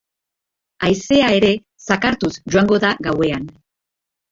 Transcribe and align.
Haizea 0.87 1.27
ere 1.41 1.51
zakartuz 1.91 2.33
joango 2.57 2.83
da 2.87 2.93
gauean. 3.11 3.49